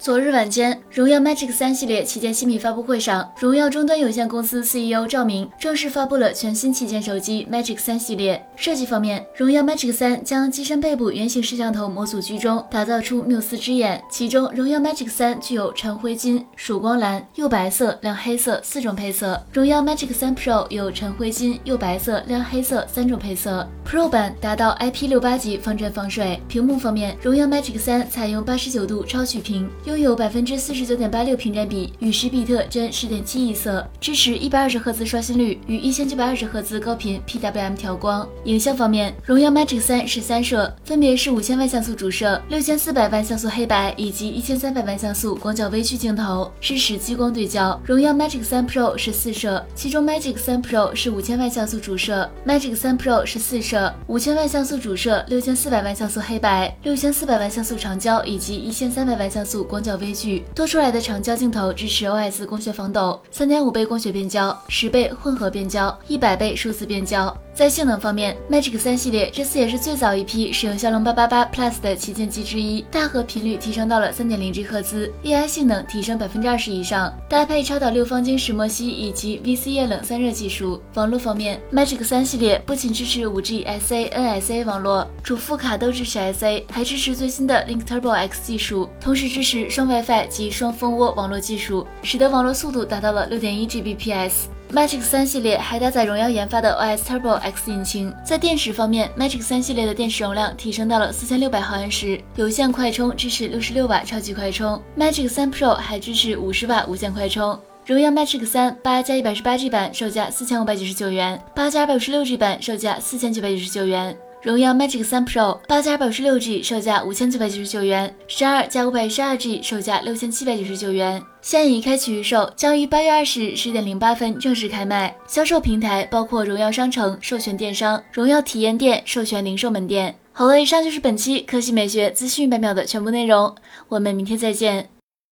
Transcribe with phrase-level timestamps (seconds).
[0.00, 8.40] 昨日晚间，荣耀 Magic 三系列旗舰新品发布会上，荣耀终端有限公司 CEO 赵明正式发布了全新旗舰手机 Magic 三系列。
[8.54, 14.00] 设计方面，荣耀 Magic 三将机身背部圆形摄像头模组居中，打造出缪斯之眼。
[14.08, 19.44] 其中，荣耀 Magic 三具有橙灰金、曙光蓝、釉白色、亮黑色四种配色。
[19.52, 23.68] 荣耀 Magic 三 Pro 有橙灰金、釉白色、亮黑色三种配色。
[23.84, 26.40] Pro 版达到 IP 六八级防震防水。
[26.46, 29.68] 屏幕方面，荣耀 Magic 三采用八十九度超曲屏。
[29.88, 38.28] 拥有百分之四十九点八六屏占比与十比特真十点七亿色，支持一百二十赫兹刷新率与一千九百二十赫兹高频 PWM 调光。
[38.44, 47.80] 影像方面，荣耀 Magic 三是三摄，分别是五千万像素主摄、六千四百万像素黑白以及一千三百万像素广角微距镜头，支持激光对焦。
[47.82, 60.42] 荣耀 Magic 三 Pro 是四摄，其中 Magic 三 Pro 是五千万像素主摄，Magic 三 Pro 是四摄，五千万像素主摄、六千四百万像素黑白、六千四百万像素长焦以及一千三百万像素广广角微距。
[60.56, 67.32] 多出来的长焦镜头支持 OS 光学防抖，三点五倍光学变焦，十倍混合变焦，一百倍数字变焦。
[67.54, 80.80] 在性能方面，Magic 三系列这次也是最早一批使用骁龙八八八 Plus 的旗舰机之一，大核频率提升到了三点零 G 赫兹，AI 性能提升百分之二十以上，搭配超导六方晶石墨烯以及 VC 液冷散热技术。
[80.94, 94.46] 网络方面，Magic 三系列不仅支持五 G SA、NSA 网络，主副卡都支持 SA，还支持最新的 Link Turbo X 技术，同时支持双 WiFi 及双蜂窝网络技术，使得网络速度达到了六点一 Gbps。
[94.72, 98.14] Magic 三系列还搭载荣耀研发的 OS Turbo X 引擎。
[98.22, 104.78] 在电池方面，Magic 三系列的电池容量提升到了四千六百毫安时，有线快充支持六十六瓦超级快充。
[104.94, 107.58] Magic 三 Pro 还支持五十瓦无线快充。
[107.86, 114.14] 荣耀 Magic 三八加一百十八 G 版售价四千五百九十九元，八加二百五十六 G 版售价四千九百九十九元。
[114.42, 121.22] 荣耀 Magic 三 Pro 八加二百五十六 G 售价五千九百九十九元，十二加五百十二 G，售价六千七百九十九元。
[121.42, 125.14] 现已开启预售，将于八月二十日十点零八分正式开卖。
[125.26, 130.14] 销售平台包括荣耀商城授权电商、荣耀体验店授权零售门店。
[130.32, 133.54] 好了，以上就是本期科技美学资讯百秒的全部内容，
[133.88, 134.88] 我们明天再见。